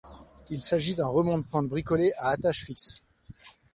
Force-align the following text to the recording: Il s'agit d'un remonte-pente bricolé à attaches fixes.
Il 0.49 0.63
s'agit 0.63 0.95
d'un 0.95 1.05
remonte-pente 1.05 1.69
bricolé 1.69 2.11
à 2.17 2.29
attaches 2.31 2.65
fixes. 2.65 3.03